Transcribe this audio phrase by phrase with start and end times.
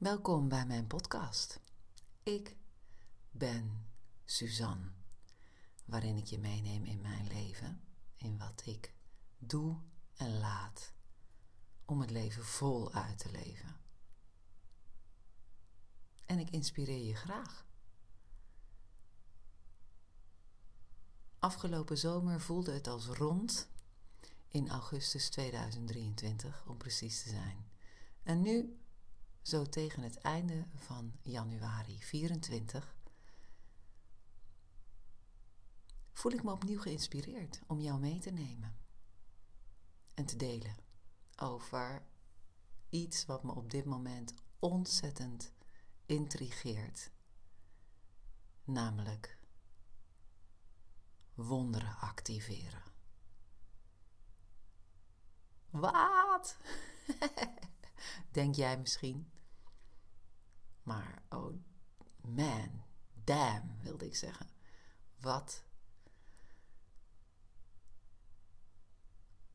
[0.00, 1.60] Welkom bij mijn podcast.
[2.22, 2.56] Ik
[3.30, 3.86] ben
[4.24, 4.90] Suzanne,
[5.84, 7.80] waarin ik je meeneem in mijn leven,
[8.16, 8.94] in wat ik
[9.38, 9.76] doe
[10.16, 10.92] en laat
[11.84, 13.76] om het leven vol uit te leven.
[16.26, 17.66] En ik inspireer je graag.
[21.38, 23.68] Afgelopen zomer voelde het als rond
[24.48, 27.68] in augustus 2023, om precies te zijn.
[28.22, 28.79] En nu,
[29.50, 32.96] zo tegen het einde van januari 24,
[36.12, 38.76] voel ik me opnieuw geïnspireerd om jou mee te nemen
[40.14, 40.76] en te delen
[41.36, 42.02] over
[42.88, 45.52] iets wat me op dit moment ontzettend
[46.06, 47.10] intrigeert,
[48.64, 49.38] namelijk
[51.34, 52.82] wonderen activeren.
[55.70, 56.56] Wat?
[58.30, 59.30] Denk jij misschien?
[60.82, 61.54] Maar oh
[62.20, 62.84] man,
[63.24, 64.48] damn wilde ik zeggen.
[65.20, 65.64] Wat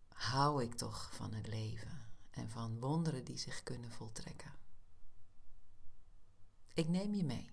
[0.07, 4.53] hou ik toch van het leven en van wonderen die zich kunnen voltrekken.
[6.73, 7.51] Ik neem je mee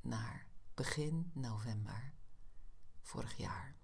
[0.00, 2.12] naar begin november
[3.02, 3.76] vorig jaar.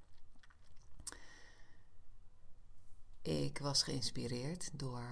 [3.22, 5.04] Ik was geïnspireerd door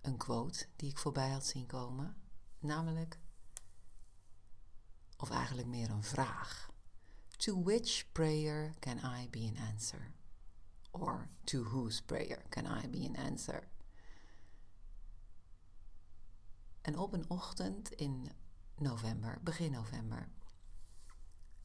[0.00, 2.16] een quote die ik voorbij had zien komen,
[2.58, 3.18] namelijk,
[5.20, 6.70] of eigenlijk meer een vraag.
[7.36, 10.12] To which prayer can I be an answer?
[10.90, 13.68] Or to whose prayer can I be an answer?
[16.80, 18.30] En op een ochtend in
[18.76, 20.28] november, begin november,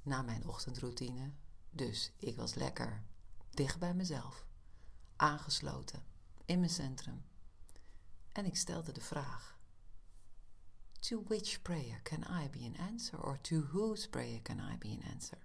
[0.01, 1.31] na mijn ochtendroutine,
[1.69, 3.03] dus ik was lekker
[3.49, 4.45] dicht bij mezelf,
[5.15, 6.03] aangesloten
[6.45, 7.25] in mijn centrum.
[8.31, 9.54] En ik stelde de vraag:
[11.09, 13.17] To which prayer can I be an answer?
[13.17, 15.37] Or to whose prayer can I be an answer?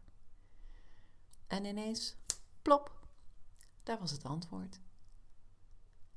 [1.48, 2.16] En ineens,
[2.62, 3.06] plop,
[3.82, 4.80] daar was het antwoord.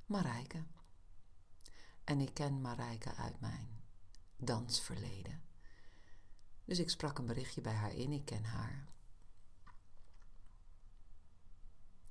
[0.05, 0.63] Marijke.
[2.03, 3.81] En ik ken Marijke uit mijn
[4.37, 5.41] dansverleden.
[6.65, 8.87] Dus ik sprak een berichtje bij haar in, ik ken haar.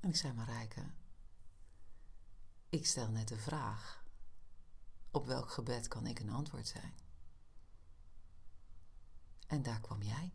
[0.00, 0.90] En ik zei, Marijke,
[2.68, 4.04] ik stel net de vraag,
[5.10, 6.94] op welk gebed kan ik een antwoord zijn?
[9.52, 10.32] En daar kwam jij.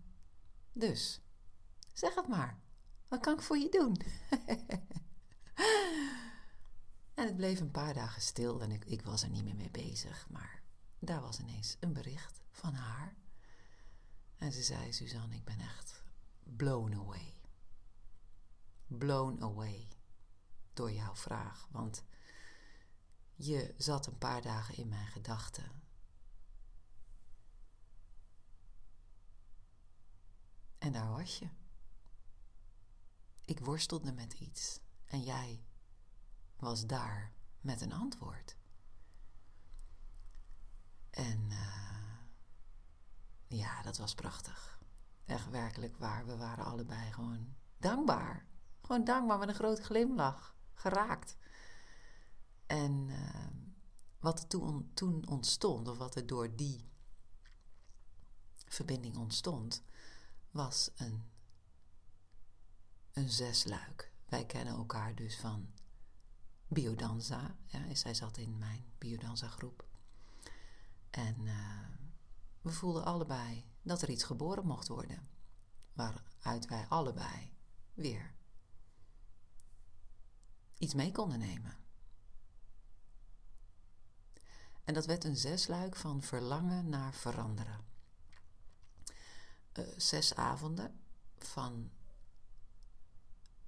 [0.73, 1.21] Dus,
[1.93, 2.59] zeg het maar,
[3.07, 3.95] wat kan ik voor je doen?
[7.19, 9.71] en het bleef een paar dagen stil en ik, ik was er niet meer mee
[9.71, 10.61] bezig, maar
[10.99, 13.15] daar was ineens een bericht van haar.
[14.37, 16.03] En ze zei, Suzanne, ik ben echt
[16.43, 17.37] blown away
[18.87, 19.87] blown away
[20.73, 21.67] door jouw vraag.
[21.71, 22.03] Want
[23.35, 25.71] je zat een paar dagen in mijn gedachten.
[30.77, 31.49] En daar was je.
[33.45, 35.63] Ik worstelde met iets en jij
[36.55, 38.57] was daar met een antwoord.
[41.09, 42.17] En uh,
[43.47, 44.79] ja, dat was prachtig.
[45.25, 46.25] Echt werkelijk waar.
[46.25, 48.47] We waren allebei gewoon dankbaar
[48.87, 50.55] gewoon dankbaar met een grote glimlach.
[50.73, 51.37] Geraakt.
[52.65, 53.45] En uh,
[54.19, 54.47] wat er
[54.93, 56.89] toen ontstond, of wat er door die
[58.65, 59.83] verbinding ontstond,
[60.51, 61.29] was een,
[63.11, 64.11] een zesluik.
[64.25, 65.73] Wij kennen elkaar dus van
[66.67, 67.57] biodanza.
[67.65, 69.87] Ja, zij zat in mijn biodanza groep.
[71.09, 71.87] En uh,
[72.61, 75.27] we voelden allebei dat er iets geboren mocht worden.
[75.93, 77.53] Waaruit wij allebei
[77.93, 78.35] weer
[80.77, 81.77] iets mee konden nemen.
[84.83, 87.85] En dat werd een zesluik van verlangen naar veranderen.
[89.77, 90.99] Uh, zes avonden
[91.37, 91.91] van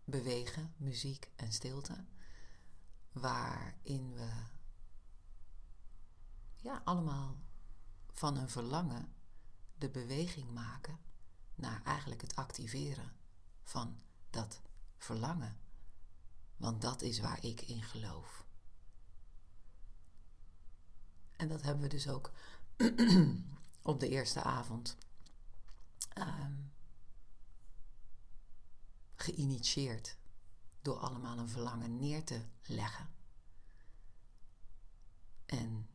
[0.03, 2.05] bewegen, muziek en stilte,
[3.11, 4.29] waarin we
[6.55, 7.39] ja, allemaal
[8.11, 9.13] van een verlangen
[9.77, 10.99] de beweging maken
[11.55, 13.11] naar eigenlijk het activeren
[13.63, 14.61] van dat
[14.97, 15.59] verlangen
[16.59, 18.45] want dat is waar ik in geloof.
[21.35, 22.31] En dat hebben we dus ook
[23.81, 24.97] op de eerste avond
[26.17, 26.71] um,
[29.15, 30.17] geïnitieerd.
[30.81, 33.09] Door allemaal een verlangen neer te leggen.
[35.45, 35.89] En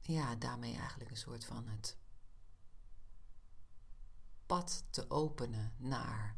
[0.00, 1.96] ja, daarmee eigenlijk een soort van het
[4.46, 6.36] pad te openen naar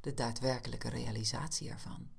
[0.00, 2.10] de daadwerkelijke realisatie ervan.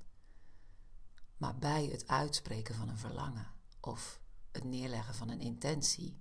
[1.37, 3.47] Maar bij het uitspreken van een verlangen
[3.79, 4.19] of
[4.51, 6.19] het neerleggen van een intentie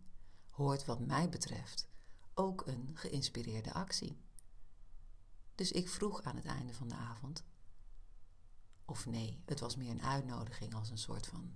[0.51, 1.89] hoort wat mij betreft
[2.35, 4.21] ook een geïnspireerde actie.
[5.55, 7.45] Dus ik vroeg aan het einde van de avond,
[8.85, 11.55] of nee, het was meer een uitnodiging als een soort van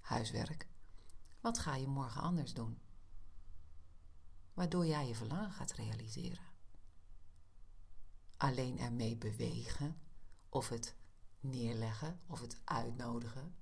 [0.00, 0.68] huiswerk.
[1.40, 2.78] Wat ga je morgen anders doen?
[4.54, 6.50] Waardoor jij je verlangen gaat realiseren.
[8.36, 10.00] Alleen ermee bewegen,
[10.48, 10.96] of het
[11.40, 13.54] neerleggen, of het uitnodigen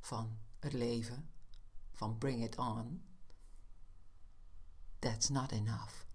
[0.00, 1.30] van het leven,
[1.92, 3.02] van bring it on,
[4.98, 6.06] that's not enough.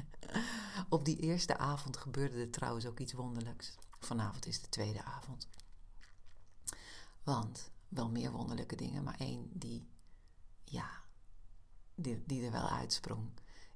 [0.88, 3.74] Op die eerste avond gebeurde er trouwens ook iets wonderlijks.
[3.98, 5.48] Vanavond is de tweede avond.
[7.22, 9.88] Want wel meer wonderlijke dingen, maar één die,
[10.64, 11.02] ja,
[11.94, 13.30] die, die er wel uitsprong,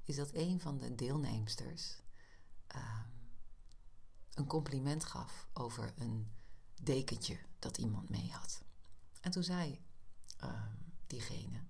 [0.05, 2.03] is dat een van de deelnemsters
[2.67, 3.09] ehm,
[4.35, 6.31] een compliment gaf over een
[6.83, 8.65] dekentje dat iemand mee had.
[9.27, 9.81] En toen zei
[10.45, 10.63] uh,
[11.07, 11.65] diegene: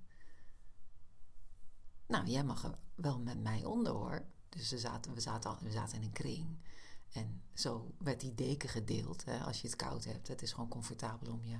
[2.06, 4.24] Nou, jij mag wel met mij onder hoor.
[4.48, 6.58] Dus we zaten, we zaten, we zaten in een kring.
[7.12, 9.24] En zo werd die deken gedeeld.
[9.24, 10.28] Hè, als je het koud hebt.
[10.28, 11.58] Het is gewoon comfortabel om je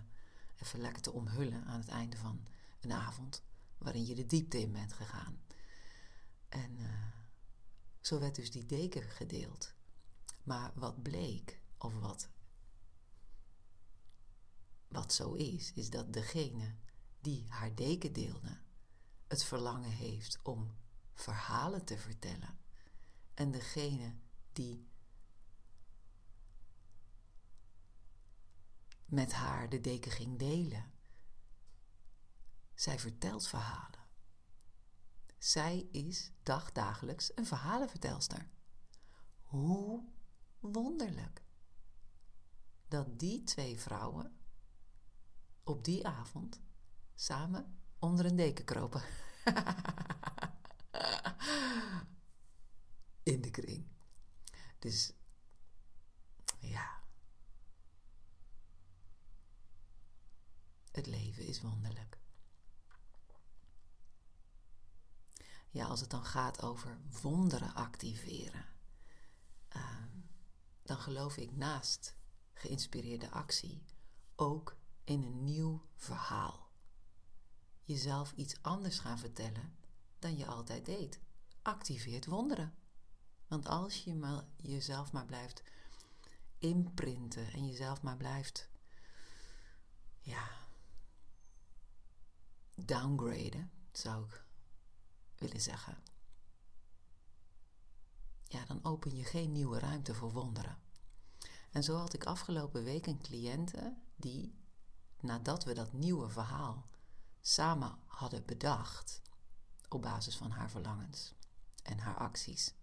[0.63, 2.47] even lekker te omhullen aan het einde van
[2.81, 3.43] een avond.
[3.79, 5.41] Waarin je de diepte in bent gegaan.
[6.49, 6.87] En uh,
[8.01, 9.75] zo werd dus die deken gedeeld.
[10.43, 12.29] Maar wat bleek, of wat,
[14.89, 16.75] wat zo is, is dat degene
[17.21, 18.61] die haar deken deelde,
[19.27, 20.75] het verlangen heeft om
[21.15, 22.59] verhalen te vertellen.
[23.35, 24.15] En degene
[24.53, 24.89] die
[29.07, 30.93] met haar de deken ging delen.
[32.75, 34.05] Zij vertelt verhalen.
[35.39, 38.49] Zij is dagdagelijks een verhalenvertelster.
[39.43, 40.05] Hoe
[40.61, 41.43] wonderlijk
[42.89, 44.36] dat die twee vrouwen
[45.67, 46.61] op die avond
[47.15, 49.03] samen onder een deken kropen.
[53.23, 53.87] In de kring.
[54.79, 55.13] Dus
[56.59, 57.01] ja.
[60.91, 62.19] Het leven is wonderlijk.
[65.71, 68.67] Ja, als het dan gaat over wonderen activeren,
[69.69, 70.19] ehm,
[70.83, 72.17] dan geloof ik naast
[72.53, 73.85] geïnspireerde actie
[74.37, 76.69] ook in een nieuw verhaal.
[77.83, 79.77] Jezelf iets anders gaan vertellen
[80.19, 81.21] dan je altijd deed.
[81.63, 82.75] Activeert wonderen.
[83.47, 85.63] Want als je maar jezelf maar blijft
[86.59, 88.69] imprinten en jezelf maar blijft,
[90.21, 90.51] ja,
[92.75, 94.45] downgraden, zou ik
[95.37, 95.99] willen zeggen.
[98.45, 100.79] Ja, dan open je geen nieuwe ruimte voor wonderen.
[101.71, 104.55] En zo had ik afgelopen week een cliënte die,
[105.21, 106.87] nadat we dat nieuwe verhaal
[107.41, 109.21] samen hadden bedacht,
[109.89, 111.35] op basis van haar verlangens
[111.83, 112.75] en haar acties,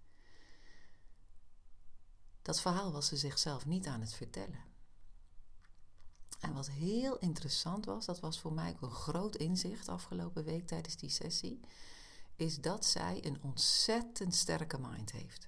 [2.41, 4.71] dat verhaal was ze zichzelf niet aan het vertellen.
[6.39, 10.68] En wat heel interessant was, dat was voor mij ook een groot inzicht afgelopen week
[10.68, 11.59] tijdens die sessie,
[12.36, 15.47] is dat zij een ontzettend sterke mind heeft.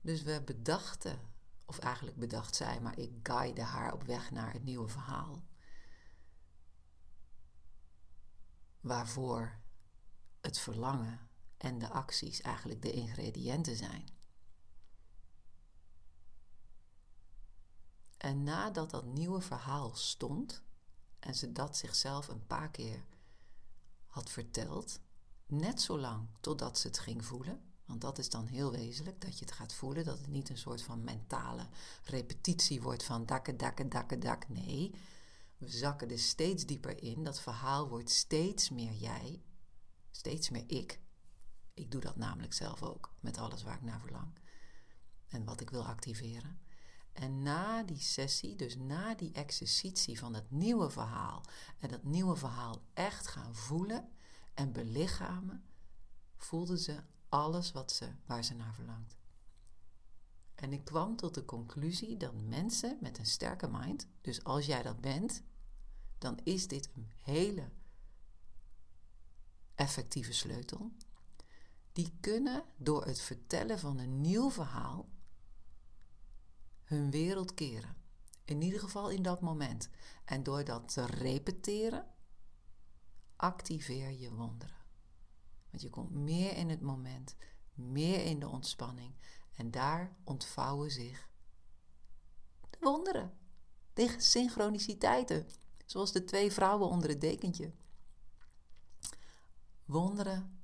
[0.00, 1.18] Dus we bedachten,
[1.64, 5.42] of eigenlijk bedacht zij, maar ik guide haar op weg naar het nieuwe verhaal.
[8.80, 9.58] Waarvoor
[10.40, 14.08] het verlangen en de acties eigenlijk de ingrediënten zijn.
[18.16, 20.62] En nadat dat nieuwe verhaal stond
[21.18, 23.04] en ze dat zichzelf een paar keer
[24.06, 25.00] had verteld,
[25.46, 29.38] net zo lang totdat ze het ging voelen, want dat is dan heel wezenlijk, dat
[29.38, 31.68] je het gaat voelen, dat het niet een soort van mentale
[32.04, 34.48] repetitie wordt van dakken, dakken, dakken, dak.
[34.48, 34.94] Nee,
[35.56, 37.24] we zakken er steeds dieper in.
[37.24, 39.42] Dat verhaal wordt steeds meer jij,
[40.10, 41.00] steeds meer ik.
[41.74, 44.32] Ik doe dat namelijk zelf ook, met alles waar ik naar verlang
[45.28, 46.58] en wat ik wil activeren.
[47.12, 51.44] En na die sessie, dus na die exercitie van het nieuwe verhaal
[51.78, 54.08] en dat nieuwe verhaal echt gaan voelen
[54.54, 55.64] en belichamen,
[56.36, 57.02] voelde ze
[57.34, 59.16] alles wat ze, waar ze naar verlangt.
[60.54, 64.82] En ik kwam tot de conclusie dat mensen met een sterke mind, dus als jij
[64.82, 65.42] dat bent,
[66.18, 67.70] dan is dit een hele
[69.74, 70.92] effectieve sleutel.
[71.92, 75.08] Die kunnen door het vertellen van een nieuw verhaal
[76.84, 77.96] hun wereld keren.
[78.44, 79.88] In ieder geval in dat moment.
[80.24, 82.06] En door dat te repeteren,
[83.36, 84.83] activeer je wonderen.
[85.74, 87.36] Want je komt meer in het moment,
[87.72, 89.14] meer in de ontspanning.
[89.54, 91.28] En daar ontvouwen zich
[92.70, 93.38] de wonderen.
[93.92, 95.48] De synchroniciteiten,
[95.86, 97.72] zoals de twee vrouwen onder het dekentje.
[99.84, 100.62] Wonderen.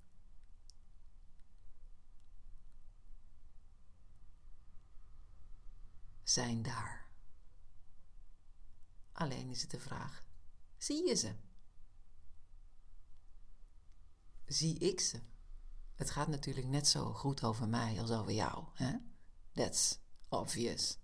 [6.22, 7.10] Zijn daar.
[9.12, 10.24] Alleen is het de vraag:
[10.76, 11.34] zie je ze?
[14.50, 15.20] Zie ik ze?
[15.94, 18.64] Het gaat natuurlijk net zo goed over mij als over jou.
[18.74, 18.96] Hè?
[19.52, 20.98] That's obvious.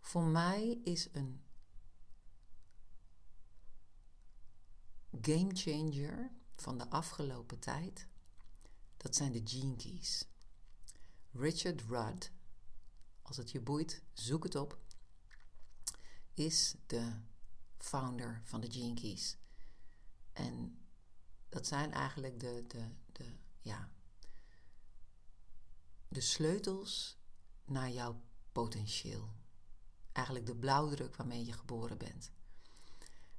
[0.00, 1.42] Voor mij is een
[5.20, 8.08] game changer van de afgelopen tijd,
[8.96, 10.24] dat zijn de Gene Keys.
[11.32, 12.30] Richard Rudd,
[13.22, 14.78] als het je boeit, zoek het op,
[16.34, 17.20] is de
[17.76, 19.36] founder van de Gene Keys.
[20.32, 20.82] En
[21.48, 23.90] dat zijn eigenlijk de, de, de, ja,
[26.08, 27.18] de sleutels
[27.64, 29.36] naar jouw potentieel.
[30.12, 32.30] Eigenlijk de blauwdruk waarmee je geboren bent.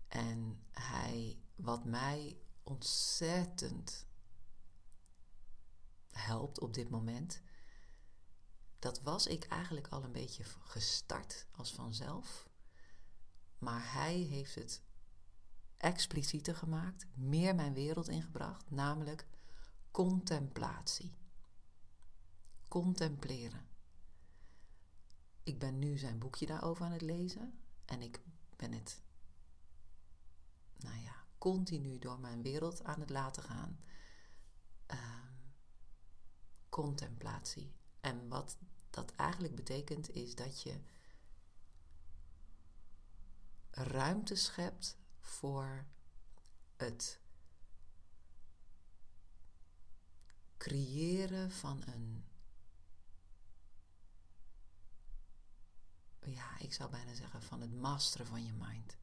[0.08, 4.06] En hij, wat mij ontzettend
[6.12, 7.42] helpt op dit moment,
[8.80, 12.50] dat was ik eigenlijk al een beetje gestart als vanzelf.
[13.58, 14.82] Maar hij heeft het
[15.80, 19.28] explicieter gemaakt, meer mijn wereld ingebracht, namelijk
[19.92, 21.14] contemplatie.
[22.68, 23.68] Contempleren.
[25.44, 28.22] Ik ben nu zijn boekje daarover aan het lezen en ik
[28.56, 29.02] ben het,
[30.78, 33.80] nou ja, continu door mijn wereld aan het laten gaan.
[34.92, 35.24] Uh,
[36.70, 37.74] contemplatie.
[38.00, 38.58] En wat
[38.90, 40.80] dat eigenlijk betekent is dat je
[43.72, 45.86] ruimte schept voor
[46.76, 47.20] het
[50.58, 52.24] creëren van een.
[56.20, 58.98] Ja, ik zou bijna zeggen van het masteren van je mind.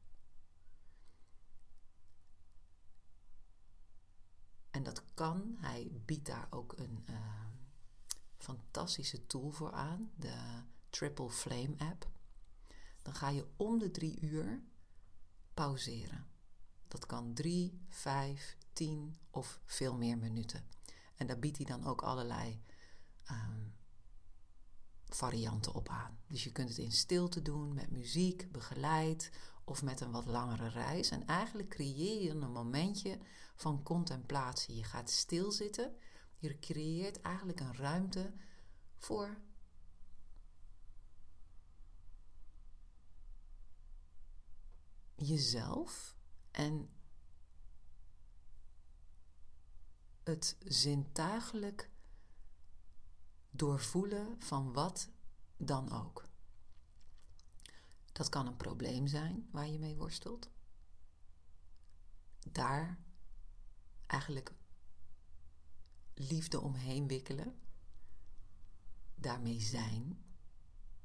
[4.71, 5.55] En dat kan.
[5.59, 7.45] Hij biedt daar ook een uh,
[8.37, 12.09] fantastische tool voor aan, de Triple Flame app.
[13.01, 14.61] Dan ga je om de drie uur
[15.57, 16.27] pauzeren.
[16.87, 20.67] Dat kan drie, vijf, tien of veel meer minuten.
[21.15, 22.61] En daar biedt hij dan ook allerlei
[23.23, 23.67] ehm,
[25.05, 26.19] varianten op aan.
[26.27, 29.31] Dus je kunt het in stilte doen, met muziek, begeleid
[29.63, 31.09] of met een wat langere reis.
[31.09, 33.19] En eigenlijk creëer je een momentje
[33.55, 34.75] van contemplatie.
[34.75, 35.95] Je gaat stilzitten.
[36.37, 38.33] Je creëert eigenlijk een ruimte
[38.97, 39.37] voor
[45.17, 46.15] jezelf
[46.51, 46.89] en
[50.23, 51.89] het zintuigelijk
[53.49, 55.09] doorvoelen van wat
[55.57, 56.25] dan ook.
[58.11, 60.49] Dat kan een probleem zijn waar je mee worstelt.
[62.51, 62.99] Daar
[64.05, 64.53] eigenlijk
[66.13, 67.59] liefde omheen wikkelen.
[69.15, 70.25] Daarmee zijn.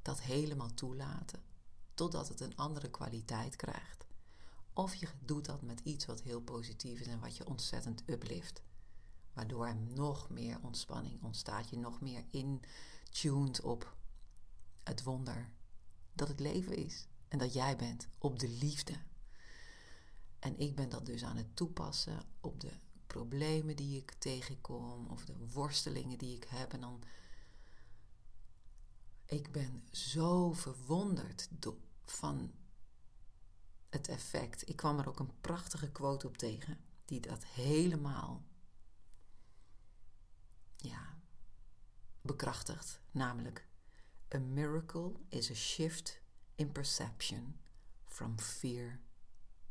[0.03, 1.52] Dat helemaal toelaten.
[1.95, 4.07] Totdat het een andere kwaliteit krijgt.
[4.73, 8.63] Of je doet dat met iets wat heel positief is en wat je ontzettend uplift.
[9.33, 11.71] Waardoor er nog meer ontspanning ontstaat.
[11.71, 13.97] Je nog meer intuned op
[14.83, 15.51] het wonder
[16.13, 17.07] dat het leven is.
[17.29, 18.95] En dat jij bent op de liefde.
[20.39, 22.73] En ik ben dat dus aan het toepassen op de
[23.07, 25.07] problemen die ik tegenkom.
[25.07, 26.73] Of de worstelingen die ik heb.
[26.73, 27.03] En dan...
[29.33, 31.49] Ik ben zo verwonderd
[32.05, 32.53] van
[33.89, 34.69] het effect.
[34.69, 38.45] Ik kwam er ook een prachtige quote op tegen, die dat helemaal
[40.77, 41.19] ja,
[42.21, 43.01] bekrachtigt.
[43.11, 43.69] Namelijk:
[44.35, 46.21] A miracle is a shift
[46.55, 47.61] in perception
[48.05, 49.01] from fear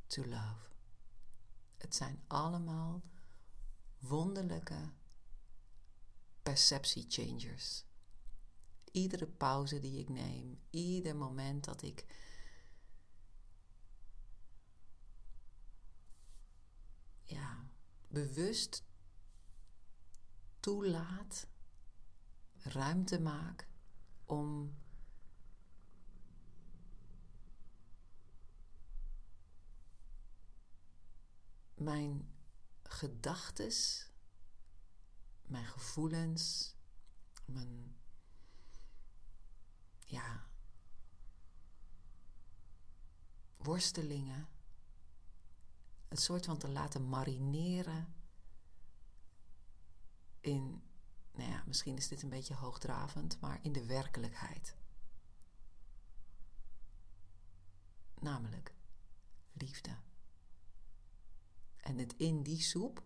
[0.07, 0.69] to love.
[1.77, 3.01] Het zijn allemaal
[3.99, 4.91] wonderlijke
[6.41, 7.89] perceptie changers.
[8.91, 12.05] Iedere pauze die ik neem, ieder moment dat ik
[17.23, 17.69] ja,
[18.07, 18.83] bewust
[20.59, 21.47] toelaat,
[22.57, 23.67] ruimte maak
[24.25, 24.75] om
[31.73, 32.33] mijn
[32.83, 34.09] gedachtes,
[35.45, 36.75] mijn gevoelens,
[37.45, 37.95] mijn
[40.11, 40.45] ja,
[43.57, 44.47] worstelingen
[46.07, 48.13] een soort van te laten marineren
[50.39, 50.83] in,
[51.31, 54.75] nou ja, misschien is dit een beetje hoogdravend, maar in de werkelijkheid.
[58.21, 58.73] namelijk
[59.51, 59.97] liefde.
[61.77, 63.03] En het in die soep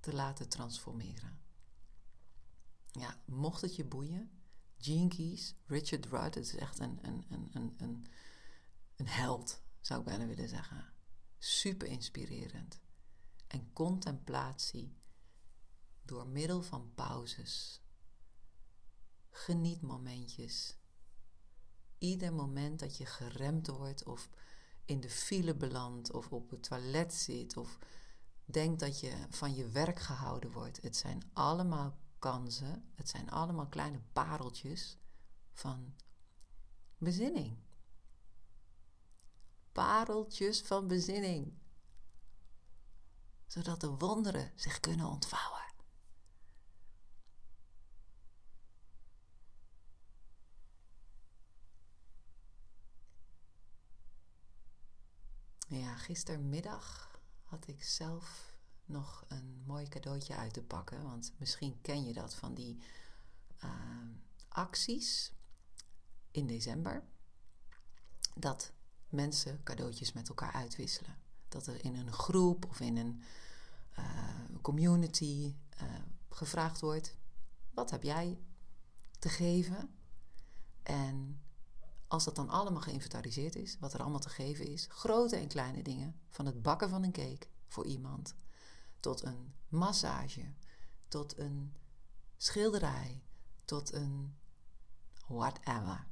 [0.00, 1.38] te laten transformeren.
[2.90, 4.30] Ja, mocht het je boeien,
[4.80, 8.06] Gene Keys, Richard Rudd, het is echt een, een, een, een, een,
[8.96, 10.92] een held, zou ik bijna willen zeggen.
[11.38, 12.80] Super inspirerend.
[13.46, 14.96] En contemplatie
[16.02, 17.82] door middel van pauzes,
[19.30, 20.76] genietmomentjes.
[21.98, 24.28] Ieder moment dat je geremd wordt of
[24.84, 27.78] in de file belandt of op het toilet zit of
[28.44, 30.82] denkt dat je van je werk gehouden wordt.
[30.82, 34.98] Het zijn allemaal kansen, het zijn allemaal kleine pareltjes
[35.52, 35.94] van
[36.98, 37.58] bezinning.
[39.72, 41.58] Pareltjes van bezinning.
[43.46, 45.58] Zodat de wonderen zich kunnen ontvouwen.
[55.66, 58.49] Ja, gistermiddag had ik zelf
[58.90, 61.02] nog een mooi cadeautje uit te pakken.
[61.02, 62.78] Want misschien ken je dat van die
[63.64, 63.70] uh,
[64.48, 65.32] acties
[66.30, 67.02] in december.
[68.34, 68.72] Dat
[69.08, 71.16] mensen cadeautjes met elkaar uitwisselen.
[71.48, 73.22] Dat er in een groep of in een
[73.98, 75.88] uh, community uh,
[76.28, 77.16] gevraagd wordt:
[77.70, 78.38] wat heb jij
[79.18, 79.94] te geven?
[80.82, 81.40] En
[82.06, 85.82] als dat dan allemaal geïnventariseerd is, wat er allemaal te geven is, grote en kleine
[85.82, 88.34] dingen, van het bakken van een cake voor iemand,
[89.00, 90.52] tot een massage,
[91.08, 91.74] tot een
[92.36, 93.22] schilderij,
[93.64, 94.36] tot een
[95.26, 96.06] whatever.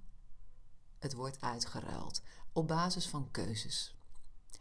[0.99, 3.97] Het wordt uitgeruild op basis van keuzes.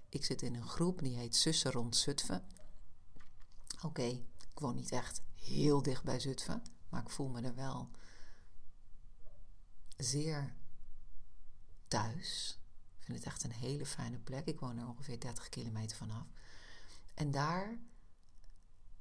[0.09, 2.45] Ik zit in een groep die heet Zussen rond Zutphen.
[3.81, 4.03] Oké,
[4.51, 7.89] ik woon niet echt heel dicht bij Zutphen, maar ik voel me er wel
[9.97, 10.55] zeer
[11.87, 12.59] thuis.
[12.99, 14.45] Ik vind het echt een hele fijne plek.
[14.45, 16.25] Ik woon er ongeveer 30 kilometer vanaf.
[17.13, 17.79] En daar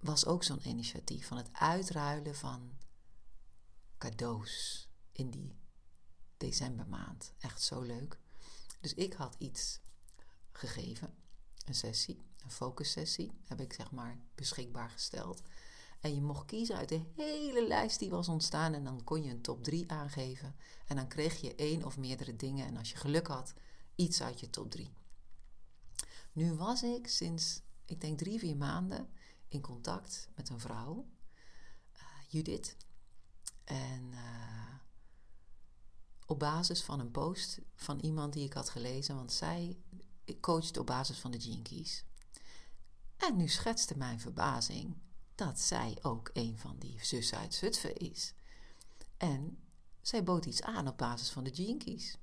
[0.07, 2.71] was ook zo'n initiatief van het uitruilen van
[3.99, 5.57] cadeaus in die
[6.37, 7.33] decembermaand.
[7.39, 8.19] Echt zo leuk.
[8.81, 9.81] Dus ik had iets
[10.53, 11.15] gegeven,
[11.65, 15.43] een sessie, een focussessie, heb ik zeg maar beschikbaar gesteld.
[16.01, 18.75] En je mocht kiezen uit de hele lijst die was ontstaan.
[18.75, 20.57] En dan kon je een top 3 aangeven.
[20.87, 22.67] En dan kreeg je één of meerdere dingen.
[22.67, 23.55] En als je geluk had,
[23.95, 24.93] iets uit je top 3.
[26.33, 29.09] Nu was ik sinds, ik denk drie, vier maanden
[29.49, 31.07] in contact met een vrouw,
[31.95, 32.77] uh, Judith.
[33.65, 34.75] En uh,
[36.27, 39.79] op basis van een post van iemand die ik had gelezen, want zij
[40.41, 41.87] coacht op basis van de Gene.
[43.17, 44.97] En nu schetste mijn verbazing
[45.35, 48.35] dat zij ook een van die zussen uit Zutphen is.
[49.17, 49.59] En
[50.01, 52.19] zij bood iets aan op basis van de Jinkies.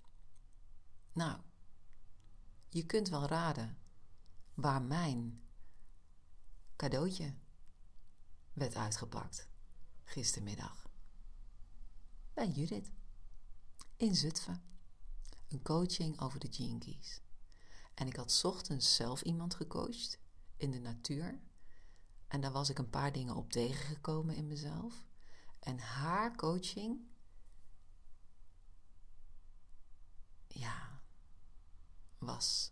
[1.11, 1.39] Nou,
[2.69, 3.77] je kunt wel raden
[4.53, 5.41] waar mijn
[6.75, 7.33] cadeautje
[8.53, 9.47] werd uitgepakt
[10.03, 10.89] gistermiddag.
[12.33, 12.91] Bij Judith.
[13.97, 14.63] In Zutphen.
[15.47, 17.21] Een coaching over de Jinkies.
[17.93, 20.19] En ik had ochtends zelf iemand gecoacht
[20.57, 21.41] in de natuur
[22.33, 25.05] en daar was ik een paar dingen op tegengekomen in mezelf.
[25.59, 26.99] En haar coaching,
[30.47, 31.01] ja,
[32.17, 32.71] was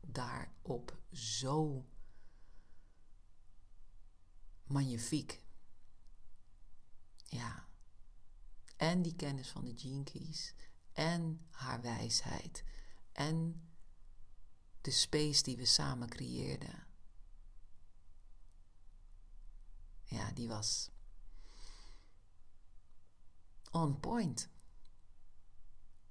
[0.00, 1.86] daarop zo
[4.68, 5.42] magnifiek.
[7.24, 7.66] Ja.
[8.76, 10.54] En die kennis van de Gene Keys.
[10.92, 12.64] En haar wijsheid.
[13.12, 13.62] En
[14.80, 16.88] de space die we samen creëerden.
[20.08, 20.90] ja, die was
[23.70, 24.48] on point.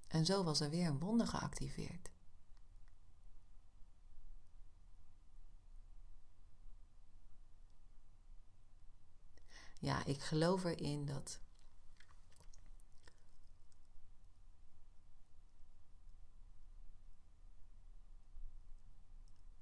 [0.08, 2.10] En zo was er weer een wonder geactiveerd.
[9.80, 11.40] Ja, ik geloof erin dat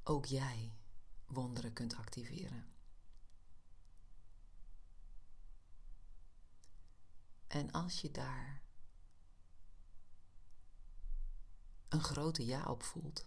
[0.03, 0.73] ook jij
[1.25, 2.73] wonderen kunt activeren.
[7.47, 8.61] En als je daar
[11.89, 13.25] een grote ja op voelt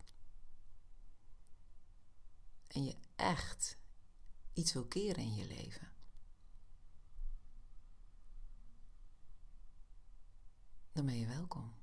[2.67, 3.79] en je echt
[4.53, 5.93] iets wil keren in je leven,
[10.99, 11.75] dan ben je welkom.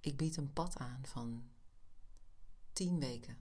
[0.00, 1.50] Ik bied een pad aan van
[2.72, 3.38] tien weken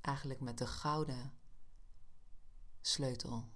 [0.00, 1.32] eigenlijk met de gouden
[2.80, 3.48] sleutel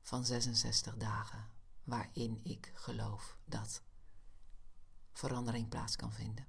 [0.00, 1.50] van 66 dagen
[1.84, 3.82] waarin ik geloof dat
[5.12, 6.46] verandering plaats kan vinden.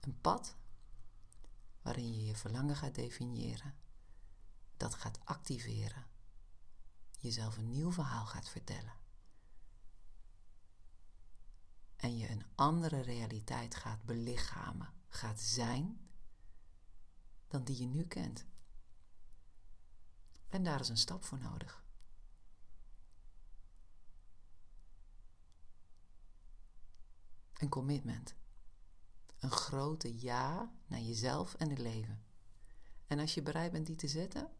[0.00, 0.57] Een pad
[1.88, 3.74] waarin je je verlangen gaat definiëren,
[4.76, 6.06] dat gaat activeren,
[7.18, 8.92] jezelf een nieuw verhaal gaat vertellen
[11.96, 16.08] en je een andere realiteit gaat belichamen, gaat zijn,
[17.46, 18.46] dan die je nu kent.
[20.48, 21.84] En daar is een stap voor nodig.
[27.52, 28.34] Een commitment.
[29.38, 32.24] Een grote ja naar jezelf en het leven.
[33.06, 34.52] En als je bereid bent die te zetten,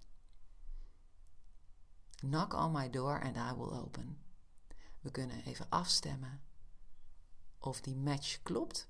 [2.15, 4.23] knock on my door and I will open.
[5.01, 6.43] We kunnen even afstemmen
[7.59, 8.89] of die match klopt.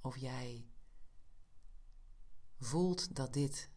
[0.00, 0.70] Of jij
[2.58, 3.70] voelt dat dit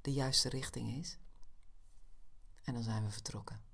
[0.00, 1.18] de juiste richting is.
[2.62, 3.64] En dan zijn we vertrokken.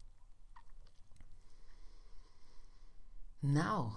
[3.38, 3.92] Nou,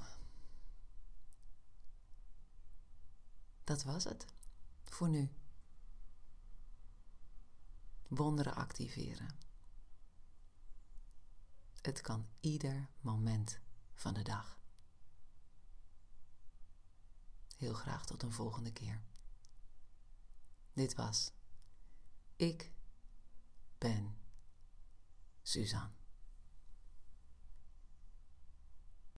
[3.65, 4.25] dat was het
[4.83, 5.29] voor nu.
[8.07, 9.37] Wonderen activeren.
[11.81, 13.59] Het kan ieder moment
[13.93, 14.59] van de dag.
[17.57, 19.01] Heel graag tot een volgende keer.
[20.73, 21.31] Dit was
[22.35, 22.71] Ik
[23.77, 24.17] ben
[25.41, 26.04] Suzanne.